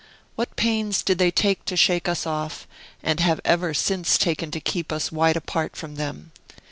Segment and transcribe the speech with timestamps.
[0.35, 2.65] What pains did they take to shake us off,
[3.03, 6.31] and have ever since taken to keep us wide apart from them!